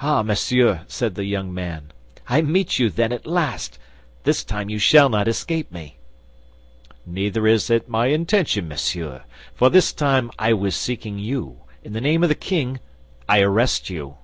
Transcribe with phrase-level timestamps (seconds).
[0.00, 1.92] "Ah, monsieur!" said the young man,
[2.26, 3.78] "I meet you, then, at last!
[4.24, 5.98] This time you shall not escape me!"
[7.04, 9.20] "Neither is it my intention, monsieur,
[9.52, 12.80] for this time I was seeking you; in the name of the king,
[13.28, 14.16] I arrest you."